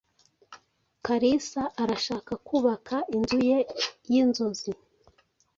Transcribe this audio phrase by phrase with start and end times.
[1.05, 3.59] Kalisa arashaka kubaka inzu ye
[4.11, 4.71] yinzozi.